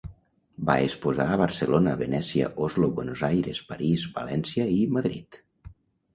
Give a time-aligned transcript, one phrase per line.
[0.69, 5.41] Va exposar a Barcelona, Venècia, Oslo, Buenos Aires, París, València i Madrid.